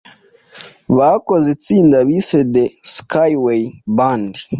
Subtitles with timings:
[0.97, 3.61] bakoze itsinda bise The Skyway
[3.97, 4.33] Band